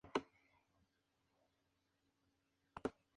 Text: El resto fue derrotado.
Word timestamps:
El 0.03 0.09
resto 0.13 0.21
fue 0.21 0.27
derrotado. 2.81 3.01